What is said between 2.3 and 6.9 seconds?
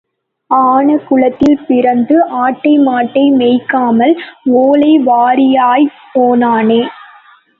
ஆட்டை மாட்டை மேய்க்காமல் ஓலைவாரியாய்ப் போனானே!